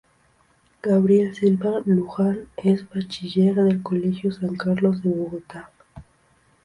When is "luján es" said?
1.85-2.89